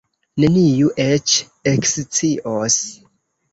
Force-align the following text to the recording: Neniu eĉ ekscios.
Neniu 0.43 0.89
eĉ 1.03 1.35
ekscios. 1.73 2.81